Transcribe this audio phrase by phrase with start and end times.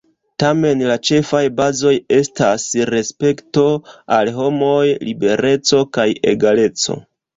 [0.43, 3.67] Tamen la ĉefaj bazoj estas respekto
[4.17, 6.99] al homoj, libereco kaj egaleco.